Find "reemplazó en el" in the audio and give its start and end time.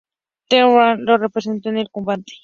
1.19-1.91